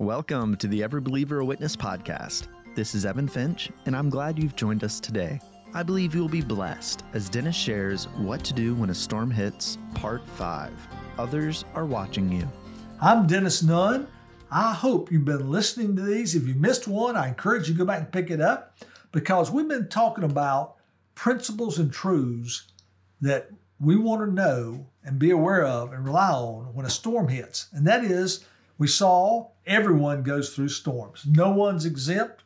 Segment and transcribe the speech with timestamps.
[0.00, 2.46] Welcome to the Every Believer a Witness podcast.
[2.76, 5.40] This is Evan Finch, and I'm glad you've joined us today.
[5.74, 9.28] I believe you will be blessed as Dennis shares What to Do When a Storm
[9.28, 10.72] Hits, Part 5.
[11.18, 12.48] Others are watching you.
[13.00, 14.06] I'm Dennis Nunn.
[14.52, 16.36] I hope you've been listening to these.
[16.36, 18.78] If you missed one, I encourage you to go back and pick it up
[19.10, 20.76] because we've been talking about
[21.16, 22.68] principles and truths
[23.20, 27.26] that we want to know and be aware of and rely on when a storm
[27.26, 27.66] hits.
[27.72, 28.44] And that is,
[28.78, 31.24] we saw everyone goes through storms.
[31.26, 32.42] No one's exempt.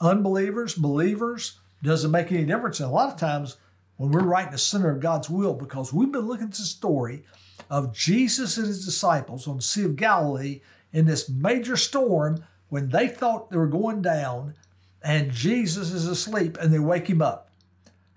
[0.00, 2.80] Unbelievers, believers, doesn't make any difference.
[2.80, 3.56] And a lot of times
[3.96, 6.62] when we're right in the center of God's will, because we've been looking at the
[6.62, 7.24] story
[7.70, 10.60] of Jesus and his disciples on the Sea of Galilee
[10.92, 14.54] in this major storm when they thought they were going down
[15.02, 17.50] and Jesus is asleep and they wake him up.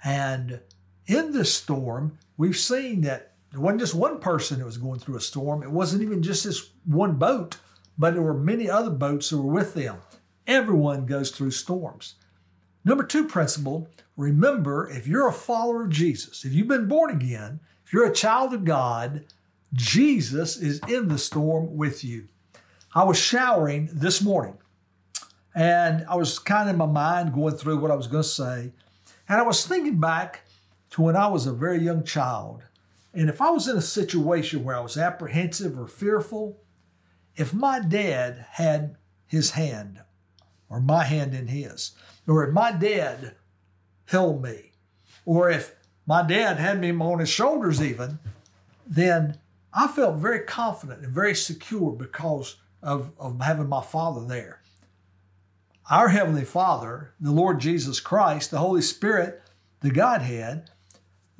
[0.03, 0.59] And
[1.07, 5.17] in this storm, we've seen that it wasn't just one person that was going through
[5.17, 5.63] a storm.
[5.63, 7.58] It wasn't even just this one boat,
[7.98, 9.98] but there were many other boats that were with them.
[10.45, 12.16] Everyone goes through storms.
[12.86, 17.59] Number two principle remember, if you're a follower of Jesus, if you've been born again,
[17.86, 19.25] if you're a child of God,
[19.73, 22.28] Jesus is in the storm with you.
[22.94, 24.58] I was showering this morning
[25.56, 28.30] and I was kind of in my mind going through what I was going to
[28.30, 28.72] say.
[29.28, 30.41] And I was thinking back
[30.91, 32.63] to when I was a very young child.
[33.13, 36.61] And if I was in a situation where I was apprehensive or fearful,
[37.35, 40.01] if my dad had his hand
[40.69, 41.91] or my hand in his,
[42.27, 43.35] or if my dad
[44.05, 44.73] held me,
[45.25, 48.19] or if my dad had me on his shoulders even,
[48.85, 49.38] then
[49.73, 54.61] I felt very confident and very secure because of, of having my father there.
[55.89, 59.41] Our Heavenly Father, the Lord Jesus Christ, the Holy Spirit,
[59.81, 60.69] the Godhead,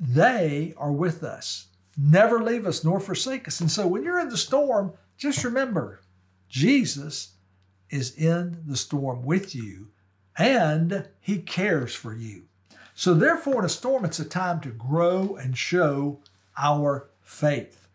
[0.00, 1.66] they are with us.
[1.96, 3.60] Never leave us nor forsake us.
[3.60, 6.00] And so when you're in the storm, just remember
[6.48, 7.34] Jesus
[7.90, 9.88] is in the storm with you
[10.38, 12.44] and he cares for you.
[12.94, 16.20] So, therefore, in a storm, it's a time to grow and show
[16.56, 17.88] our faith.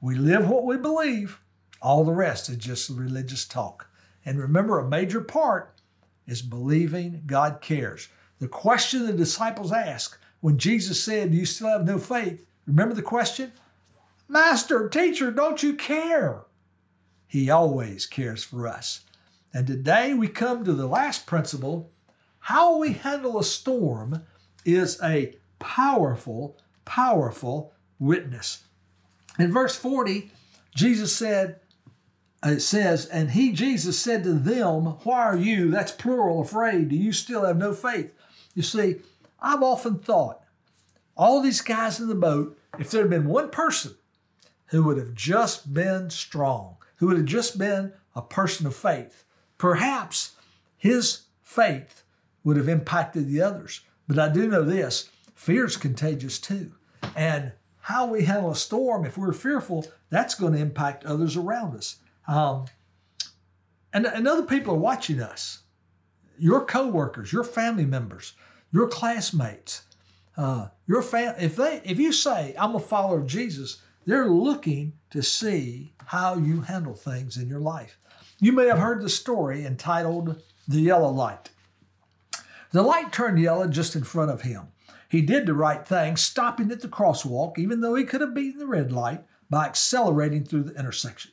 [0.00, 1.40] We live what we believe,
[1.80, 3.88] all the rest is just religious talk.
[4.24, 5.80] And remember, a major part
[6.26, 8.08] is believing God cares.
[8.38, 12.46] The question the disciples asked when Jesus said, Do you still have no faith?
[12.66, 13.52] Remember the question?
[14.28, 16.42] Master, teacher, don't you care?
[17.26, 19.00] He always cares for us.
[19.52, 21.90] And today we come to the last principle
[22.40, 24.22] how we handle a storm
[24.64, 28.64] is a powerful, powerful witness.
[29.38, 30.30] In verse 40,
[30.74, 31.60] Jesus said,
[32.42, 36.88] it says, and he, Jesus, said to them, Why are you, that's plural, afraid?
[36.88, 38.14] Do you still have no faith?
[38.54, 38.96] You see,
[39.40, 40.42] I've often thought,
[41.16, 43.94] all these guys in the boat, if there had been one person
[44.66, 49.24] who would have just been strong, who would have just been a person of faith,
[49.58, 50.32] perhaps
[50.76, 52.04] his faith
[52.44, 53.80] would have impacted the others.
[54.08, 56.72] But I do know this fear is contagious too.
[57.16, 61.76] And how we handle a storm, if we're fearful, that's going to impact others around
[61.76, 61.96] us.
[62.28, 62.66] Um,
[63.92, 65.60] and, and other people are watching us.
[66.38, 68.34] Your coworkers, your family members,
[68.72, 69.82] your classmates,
[70.36, 74.94] uh, your fam- if they if you say I'm a follower of Jesus, they're looking
[75.10, 77.98] to see how you handle things in your life.
[78.40, 81.50] You may have heard the story entitled The Yellow Light.
[82.72, 84.68] The light turned yellow just in front of him.
[85.08, 88.60] He did the right thing, stopping at the crosswalk, even though he could have beaten
[88.60, 91.32] the red light by accelerating through the intersection.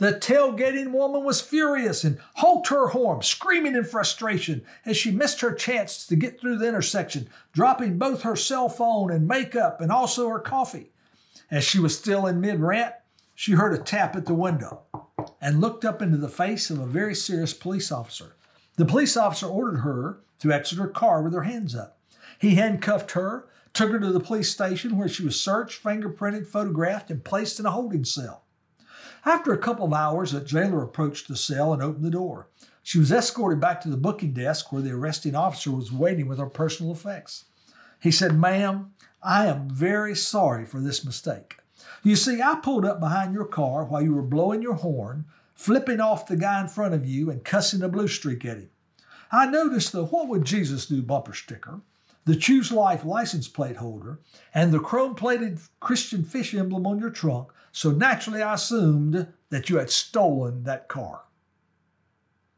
[0.00, 5.42] The tailgating woman was furious and honked her horn, screaming in frustration as she missed
[5.42, 9.92] her chance to get through the intersection, dropping both her cell phone and makeup and
[9.92, 10.90] also her coffee.
[11.50, 12.94] As she was still in mid rant,
[13.34, 14.80] she heard a tap at the window
[15.38, 18.36] and looked up into the face of a very serious police officer.
[18.76, 21.98] The police officer ordered her to exit her car with her hands up.
[22.38, 27.10] He handcuffed her, took her to the police station where she was searched, fingerprinted, photographed,
[27.10, 28.44] and placed in a holding cell.
[29.24, 32.48] After a couple of hours, a jailer approached the cell and opened the door.
[32.82, 36.38] She was escorted back to the booking desk where the arresting officer was waiting with
[36.38, 37.44] her personal effects.
[38.00, 38.92] He said, Ma'am,
[39.22, 41.58] I am very sorry for this mistake.
[42.02, 46.00] You see, I pulled up behind your car while you were blowing your horn, flipping
[46.00, 48.70] off the guy in front of you, and cussing a blue streak at him.
[49.30, 51.80] I noticed the What Would Jesus Do bumper sticker,
[52.24, 54.20] the Choose Life license plate holder,
[54.54, 59.70] and the chrome plated Christian fish emblem on your trunk, so naturally I assumed that
[59.70, 61.22] you had stolen that car.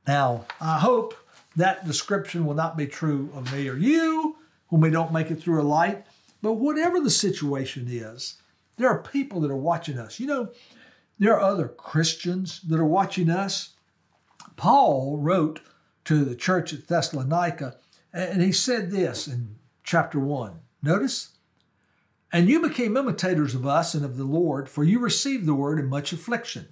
[0.07, 1.15] Now, I hope
[1.57, 4.37] that description will not be true of me or you
[4.69, 6.07] when we don't make it through a light.
[6.41, 8.37] But whatever the situation is,
[8.77, 10.19] there are people that are watching us.
[10.19, 10.53] You know,
[11.19, 13.75] there are other Christians that are watching us,
[14.57, 15.61] Paul wrote
[16.07, 17.77] to the church at Thessalonica,
[18.13, 20.53] and he said this in chapter 1.
[20.83, 21.31] Notice,
[22.33, 25.79] and you became imitators of us and of the Lord, for you received the word
[25.79, 26.69] in much affliction,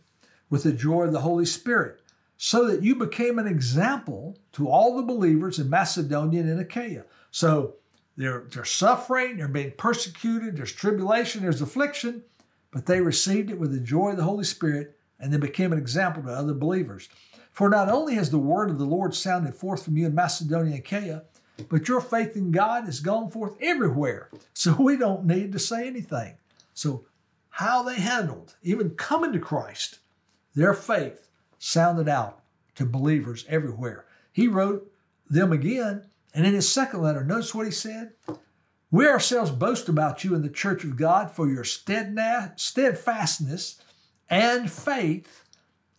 [0.48, 2.00] with the joy of the Holy Spirit,
[2.36, 7.04] so that you became an example to all the believers in Macedonia and in Achaia.
[7.30, 7.76] So
[8.16, 12.22] they're, they're suffering, they're being persecuted, there's tribulation, there's affliction,
[12.70, 15.78] but they received it with the joy of the Holy Spirit and they became an
[15.78, 17.08] example to other believers.
[17.50, 20.74] For not only has the word of the Lord sounded forth from you in Macedonia
[20.74, 21.24] and Achaia,
[21.68, 24.30] but your faith in God has gone forth everywhere.
[24.54, 26.36] So we don't need to say anything.
[26.74, 27.04] So,
[27.54, 29.98] how they handled, even coming to Christ,
[30.54, 32.40] their faith sounded out
[32.76, 34.06] to believers everywhere.
[34.32, 34.90] He wrote
[35.28, 38.12] them again, and in his second letter, notice what he said
[38.90, 43.82] We ourselves boast about you in the church of God for your steadfastness
[44.30, 45.44] and faith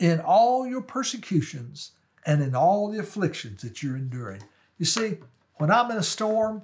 [0.02, 1.92] in all your persecutions
[2.26, 4.42] and in all the afflictions that you're enduring.
[4.80, 5.18] You see,
[5.58, 6.64] when I'm in a storm,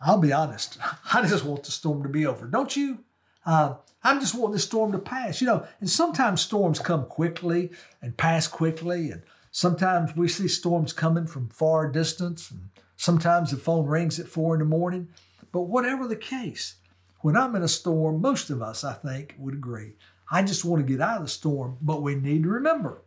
[0.00, 0.78] I'll be honest,
[1.12, 2.46] I just want the storm to be over.
[2.46, 3.00] Don't you?
[3.44, 5.66] Uh, I'm just wanting the storm to pass, you know.
[5.80, 7.70] And sometimes storms come quickly
[8.00, 13.56] and pass quickly, and sometimes we see storms coming from far distance, and sometimes the
[13.56, 15.08] phone rings at four in the morning.
[15.50, 16.76] But whatever the case,
[17.22, 19.94] when I'm in a storm, most of us, I think, would agree
[20.30, 21.78] I just want to get out of the storm.
[21.80, 23.02] But we need to remember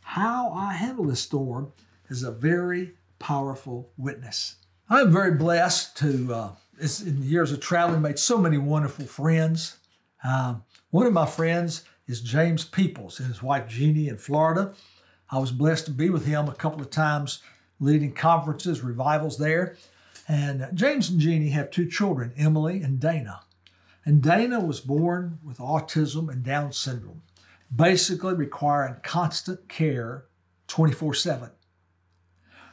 [0.00, 1.72] how I handle the storm
[2.08, 4.56] is a very powerful witness.
[4.88, 6.50] I'm very blessed to, uh,
[7.04, 9.76] in the years of traveling, made so many wonderful friends.
[10.24, 14.74] Um, one of my friends is James Peoples and his wife Jeannie in Florida.
[15.30, 17.40] I was blessed to be with him a couple of times
[17.78, 19.76] leading conferences, revivals there.
[20.26, 23.40] And James and Jeannie have two children, Emily and Dana.
[24.04, 27.22] And Dana was born with autism and Down syndrome,
[27.74, 30.24] basically requiring constant care
[30.68, 31.50] 24 7.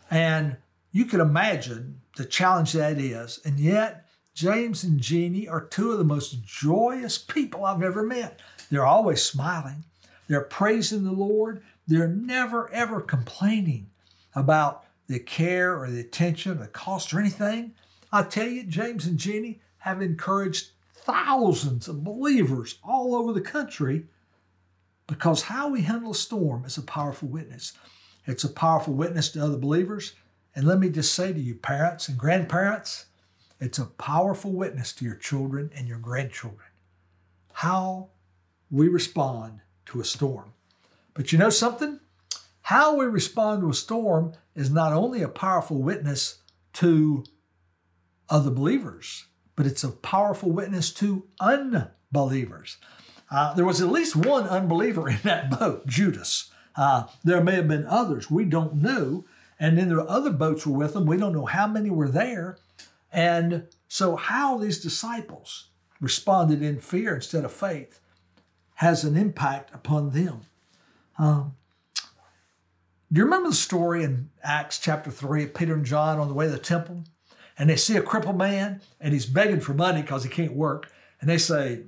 [0.10, 0.58] And
[0.92, 3.40] you can imagine the challenge that is.
[3.44, 8.40] And yet, James and Jeannie are two of the most joyous people I've ever met.
[8.70, 9.84] They're always smiling,
[10.28, 13.90] they're praising the Lord, they're never, ever complaining
[14.36, 17.74] about the care or the attention, or the cost, or anything.
[18.12, 20.72] I tell you, James and Jeannie have encouraged
[21.08, 24.06] thousands of believers all over the country
[25.08, 27.74] because how we handle a storm is a powerful witness.
[28.26, 30.16] It's a powerful witness to other believers.
[30.54, 33.06] And let me just say to you, parents and grandparents,
[33.62, 36.68] it's a powerful witness to your children and your grandchildren.
[37.54, 38.10] How
[38.70, 40.52] we respond to a storm.
[41.14, 42.02] But you know something?
[42.62, 46.40] How we respond to a storm is not only a powerful witness
[46.74, 47.24] to
[48.30, 49.26] other believers,
[49.58, 52.78] but it's a powerful witness to unbelievers.
[53.30, 56.50] Uh, there was at least one unbeliever in that boat, Judas.
[56.78, 58.32] Uh, there may have been others.
[58.32, 59.26] We don't know.
[59.60, 61.08] And then are other boats were with them.
[61.08, 62.58] We don't know how many were there.
[63.12, 65.70] And so, how these disciples
[66.00, 68.00] responded in fear instead of faith
[68.76, 70.42] has an impact upon them.
[71.18, 71.56] Um,
[73.12, 76.36] do you remember the story in Acts chapter 3 of Peter and John on the
[76.36, 77.06] way to the temple?
[77.58, 80.92] And they see a crippled man and he's begging for money because he can't work.
[81.20, 81.84] And they say,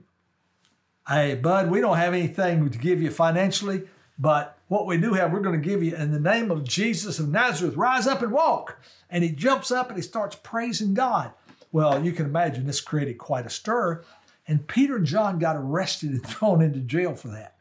[1.08, 3.88] Hey, bud, we don't have anything to give you financially,
[4.18, 7.18] but what we do have, we're going to give you in the name of Jesus
[7.18, 8.80] of Nazareth, rise up and walk.
[9.10, 11.32] And he jumps up and he starts praising God.
[11.72, 14.04] Well, you can imagine this created quite a stir.
[14.48, 17.56] And Peter and John got arrested and thrown into jail for that.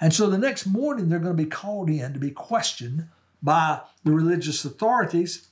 [0.00, 3.08] And so the next morning, they're going to be called in to be questioned
[3.42, 5.48] by the religious authorities.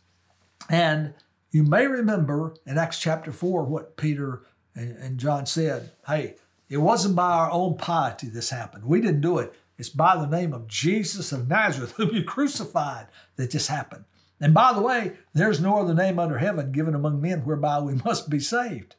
[0.69, 1.15] And
[1.51, 4.43] you may remember in Acts chapter 4 what Peter
[4.75, 5.93] and John said.
[6.07, 6.37] Hey,
[6.69, 8.85] it wasn't by our own piety this happened.
[8.85, 9.55] We didn't do it.
[9.79, 14.05] It's by the name of Jesus of Nazareth, whom you crucified, that this happened.
[14.41, 17.95] And by the way, there's no other name under heaven given among men whereby we
[18.05, 18.97] must be saved.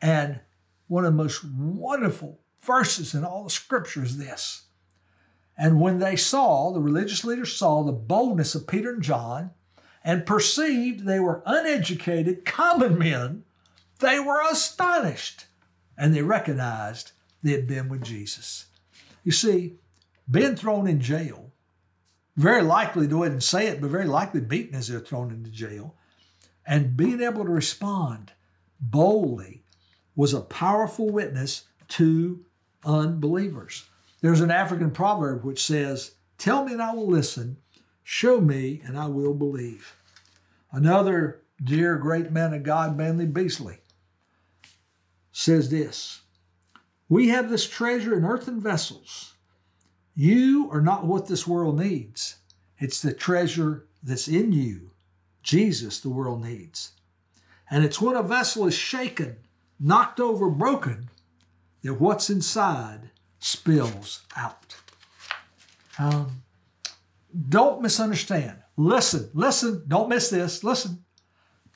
[0.00, 0.40] And
[0.86, 4.62] one of the most wonderful verses in all the scripture is this.
[5.56, 9.52] And when they saw, the religious leaders saw the boldness of Peter and John,
[10.04, 13.44] and perceived they were uneducated, common men,
[14.00, 15.46] they were astonished
[15.96, 18.66] and they recognized they had been with Jesus.
[19.22, 19.74] You see,
[20.30, 21.52] being thrown in jail,
[22.36, 25.50] very likely, go ahead and say it, but very likely beaten as they're thrown into
[25.50, 25.94] jail,
[26.66, 28.32] and being able to respond
[28.80, 29.62] boldly
[30.16, 32.44] was a powerful witness to
[32.84, 33.84] unbelievers.
[34.20, 37.58] There's an African proverb which says, Tell me and I will listen,
[38.04, 39.96] Show me, and I will believe.
[40.70, 43.78] Another dear great man of God, Manley Beasley,
[45.32, 46.20] says this
[47.08, 49.34] We have this treasure in earthen vessels,
[50.14, 52.36] You are not what this world needs.
[52.78, 54.90] It's the treasure that's in you,
[55.42, 56.92] Jesus, the world needs.
[57.70, 59.36] And it's when a vessel is shaken,
[59.80, 61.08] knocked over, broken,
[61.82, 64.76] that what's inside spills out.
[65.98, 66.43] Um,
[67.48, 68.58] don't misunderstand.
[68.76, 70.64] Listen, listen, don't miss this.
[70.64, 71.04] Listen.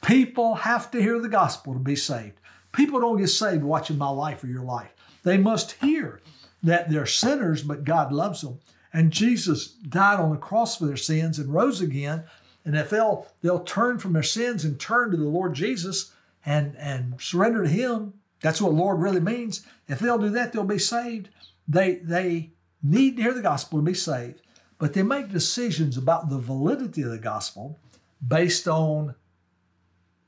[0.02, 2.40] People have to hear the gospel to be saved.
[2.72, 4.94] People don't get saved watching my life or your life.
[5.24, 6.20] They must hear
[6.62, 8.60] that they're sinners, but God loves them.
[8.92, 12.24] And Jesus died on the cross for their sins and rose again.
[12.64, 16.12] And if they'll they'll turn from their sins and turn to the Lord Jesus
[16.44, 19.66] and and surrender to Him, that's what Lord really means.
[19.88, 21.28] If they'll do that, they'll be saved.
[21.66, 24.42] They they need to hear the gospel to be saved,
[24.78, 27.78] but they make decisions about the validity of the gospel
[28.26, 29.14] based on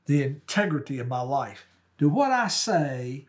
[0.05, 1.65] the integrity of my life.
[1.97, 3.27] Do what I say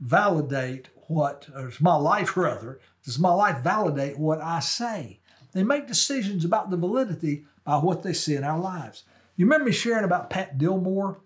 [0.00, 5.20] validate what, or my life rather, does my life validate what I say?
[5.52, 9.04] They make decisions about the validity by what they see in our lives.
[9.36, 11.18] You remember me sharing about Pat Dillmore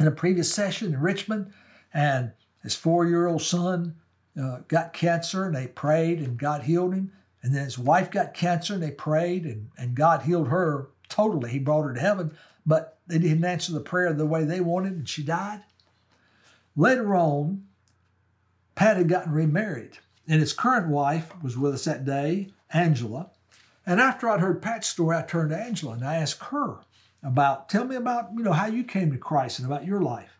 [0.00, 1.52] in a previous session in Richmond,
[1.92, 3.94] and his four year old son
[4.40, 7.12] uh, got cancer, and they prayed, and God healed him.
[7.44, 11.50] And then his wife got cancer, and they prayed, and, and God healed her totally.
[11.50, 12.34] He brought her to heaven,
[12.64, 15.60] but they didn't answer the prayer the way they wanted, and she died.
[16.74, 17.66] Later on,
[18.74, 23.28] Pat had gotten remarried, and his current wife was with us that day, Angela.
[23.84, 26.78] And after I'd heard Pat's story, I turned to Angela and I asked her
[27.22, 30.38] about, tell me about, you know, how you came to Christ and about your life.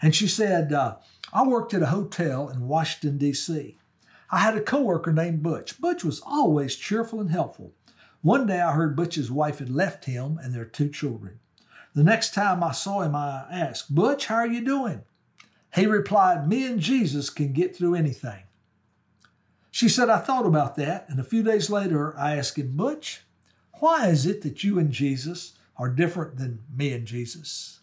[0.00, 0.98] And she said, uh,
[1.32, 3.76] I worked at a hotel in Washington, D.C.
[4.32, 5.80] I had a coworker named Butch.
[5.80, 7.74] Butch was always cheerful and helpful.
[8.22, 11.40] One day I heard Butch's wife had left him and their two children.
[11.94, 15.02] The next time I saw him, I asked, Butch, how are you doing?
[15.74, 18.44] He replied, Me and Jesus can get through anything.
[19.72, 23.22] She said, I thought about that, and a few days later I asked him, Butch,
[23.80, 27.80] why is it that you and Jesus are different than me and Jesus?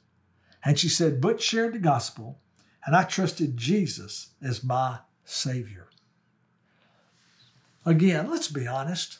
[0.64, 2.40] And she said, Butch shared the gospel,
[2.86, 5.88] and I trusted Jesus as my Savior.
[7.88, 9.20] Again, let's be honest.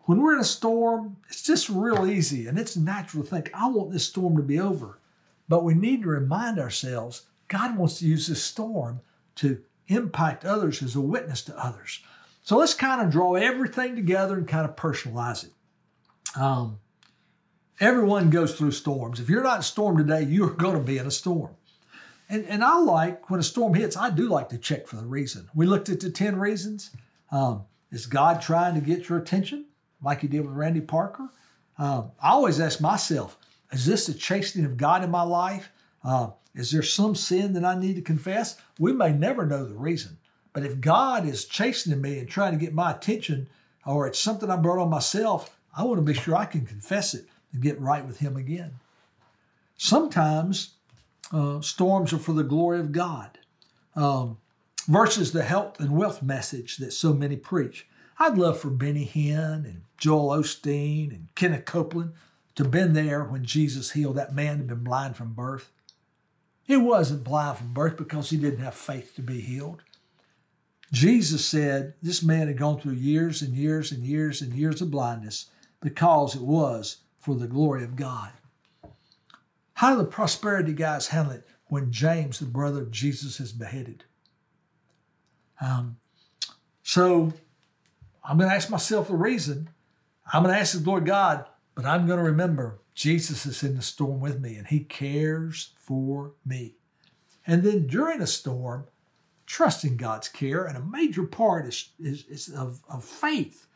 [0.00, 3.68] When we're in a storm, it's just real easy and it's natural to think, I
[3.70, 4.98] want this storm to be over.
[5.48, 9.00] But we need to remind ourselves God wants to use this storm
[9.36, 12.02] to impact others as a witness to others.
[12.42, 15.52] So let's kind of draw everything together and kind of personalize it.
[16.38, 16.80] Um,
[17.80, 19.20] everyone goes through storms.
[19.20, 21.52] If you're not in a storm today, you're going to be in a storm.
[22.28, 25.06] And, and I like when a storm hits, I do like to check for the
[25.06, 25.48] reason.
[25.54, 26.90] We looked at the 10 reasons.
[27.32, 29.64] Um, is God trying to get your attention
[30.02, 31.28] like he did with Randy Parker?
[31.78, 33.36] Um, I always ask myself,
[33.72, 35.70] is this a chastening of God in my life?
[36.04, 38.60] Uh, is there some sin that I need to confess?
[38.78, 40.18] We may never know the reason.
[40.52, 43.48] But if God is chastening me and trying to get my attention,
[43.86, 47.14] or it's something I brought on myself, I want to be sure I can confess
[47.14, 48.74] it and get right with Him again.
[49.76, 50.74] Sometimes
[51.32, 53.38] uh, storms are for the glory of God
[53.96, 54.38] um,
[54.88, 57.86] versus the health and wealth message that so many preach.
[58.18, 62.12] I'd love for Benny Hinn and Joel Osteen and Kenneth Copeland
[62.54, 65.70] to been there when Jesus healed that man who'd been blind from birth.
[66.64, 69.82] He wasn't blind from birth because he didn't have faith to be healed.
[70.92, 74.90] Jesus said this man had gone through years and years and years and years of
[74.90, 75.46] blindness
[75.80, 78.30] because it was for the glory of God.
[79.74, 84.04] How do the prosperity guys handle it when James, the brother of Jesus, is beheaded?
[85.62, 85.96] Um,
[86.82, 87.32] so
[88.24, 89.70] I'm going to ask myself the reason.
[90.32, 93.76] I'm going to ask the Lord God, but I'm going to remember Jesus is in
[93.76, 96.74] the storm with me and he cares for me.
[97.46, 98.86] And then during a storm,
[99.46, 103.66] trusting God's care, and a major part is, is, is of, of faith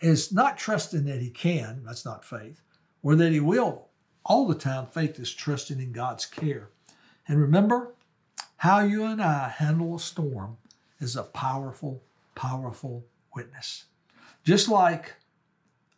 [0.00, 2.60] is not trusting that he can, that's not faith,
[3.02, 3.88] or that he will.
[4.24, 6.70] All the time, faith is trusting in God's care.
[7.28, 7.94] And remember,
[8.58, 10.58] how you and I handle a storm
[11.00, 12.02] is a powerful,
[12.34, 13.84] powerful witness.
[14.44, 15.14] Just like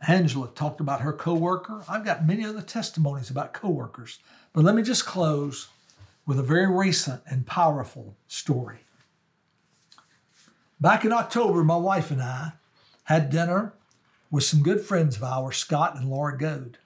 [0.07, 1.83] Angela talked about her coworker.
[1.89, 4.19] I've got many other testimonies about coworkers,
[4.53, 5.69] but let me just close
[6.27, 8.79] with a very recent and powerful story.
[10.81, 12.53] Back in October, my wife and I
[13.05, 13.75] had dinner
[14.31, 16.79] with some good friends of ours, Scott and Laura Goad.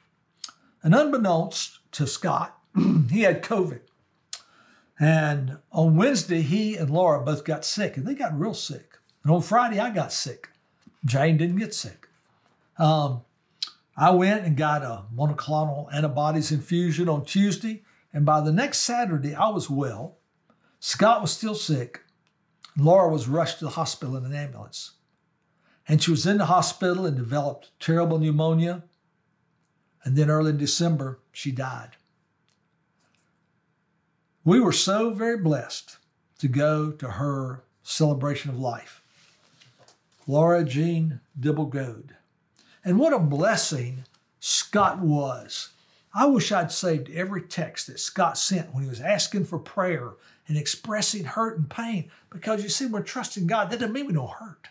[0.83, 2.57] And unbeknownst to Scott,
[3.11, 3.81] he had COVID.
[5.03, 8.99] And on Wednesday, he and Laura both got sick, and they got real sick.
[9.25, 10.51] And on Friday, I got sick.
[11.05, 12.07] Jane didn't get sick.
[12.79, 13.23] Um,
[13.97, 17.83] I went and got a monoclonal antibodies infusion on Tuesday,
[18.13, 20.19] and by the next Saturday, I was well.
[20.79, 22.03] Scott was still sick.
[22.77, 24.93] Laura was rushed to the hospital in an ambulance.
[25.89, 28.85] And she was in the hospital and developed terrible pneumonia.
[30.05, 31.97] And then early in December, she died.
[34.45, 35.99] We were so very blessed
[36.41, 39.01] to go to her celebration of life.
[40.27, 41.73] Laura Jean Dibble
[42.85, 44.05] And what a blessing
[44.41, 45.69] Scott was.
[46.13, 50.15] I wish I'd saved every text that Scott sent when he was asking for prayer
[50.49, 53.71] and expressing hurt and pain because you see, we're trusting God.
[53.71, 54.69] That doesn't mean we don't hurt.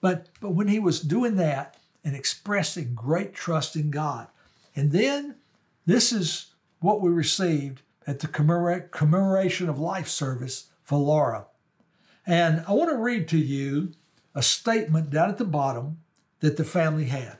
[0.00, 4.28] But, but when he was doing that and expressing great trust in God,
[4.76, 5.34] and then
[5.84, 11.46] this is what we received at the commemoration of life service for Laura.
[12.26, 13.92] And I want to read to you
[14.34, 15.98] a statement down at the bottom
[16.40, 17.38] that the family had.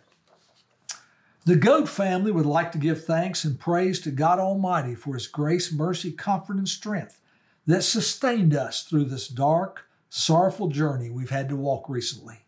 [1.45, 5.26] The Goad family would like to give thanks and praise to God Almighty for His
[5.26, 7.21] grace, mercy, comfort, and strength
[7.66, 12.45] that sustained us through this dark, sorrowful journey we've had to walk recently.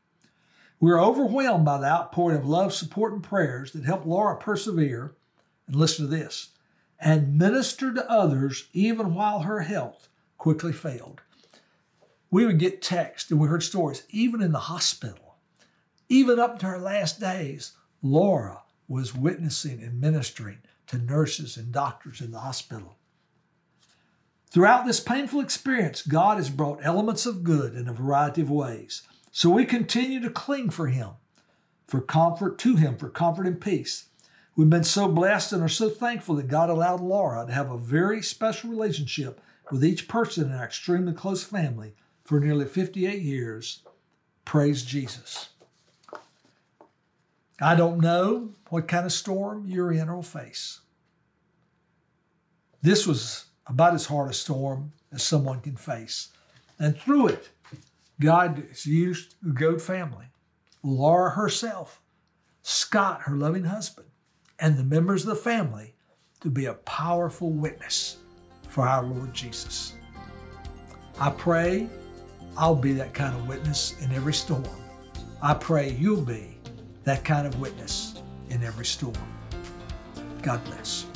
[0.78, 5.14] We're overwhelmed by the outpouring of love, support, and prayers that helped Laura persevere,
[5.66, 6.50] and listen to this,
[6.98, 10.08] and ministered to others even while her health
[10.38, 11.22] quickly failed.
[12.30, 15.36] We would get texts and we heard stories, even in the hospital,
[16.08, 17.72] even up to her last days,
[18.02, 20.58] Laura was witnessing and ministering
[20.88, 22.96] to nurses and doctors in the hospital.
[24.50, 29.02] Throughout this painful experience, God has brought elements of good in a variety of ways.
[29.32, 31.10] So we continue to cling for Him,
[31.88, 34.04] for comfort to Him, for comfort and peace.
[34.56, 37.78] We've been so blessed and are so thankful that God allowed Laura to have a
[37.78, 41.94] very special relationship with each person in our extremely close family
[42.24, 43.82] for nearly 58 years.
[44.44, 45.48] Praise Jesus.
[47.60, 50.80] I don't know what kind of storm you're in or face.
[52.82, 56.28] This was about as hard a storm as someone can face.
[56.78, 57.48] And through it,
[58.20, 60.26] God has used the Goad family,
[60.82, 62.00] Laura herself,
[62.62, 64.08] Scott, her loving husband,
[64.58, 65.94] and the members of the family
[66.40, 68.18] to be a powerful witness
[68.68, 69.94] for our Lord Jesus.
[71.20, 71.88] I pray
[72.56, 74.64] I'll be that kind of witness in every storm.
[75.42, 76.56] I pray you'll be
[77.04, 78.14] that kind of witness
[78.50, 79.14] in every storm.
[80.42, 81.06] God bless.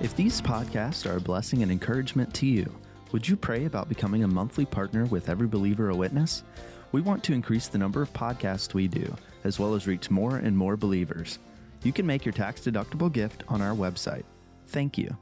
[0.00, 2.74] If these podcasts are a blessing and encouragement to you,
[3.12, 6.42] would you pray about becoming a monthly partner with Every Believer a Witness?
[6.90, 10.36] We want to increase the number of podcasts we do, as well as reach more
[10.36, 11.38] and more believers.
[11.84, 14.24] You can make your tax deductible gift on our website.
[14.66, 15.16] Thank you.